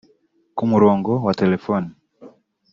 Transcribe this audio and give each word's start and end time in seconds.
Ku 0.57 0.63
murongo 0.71 1.11
wa 1.25 1.33
Telefone 1.41 1.87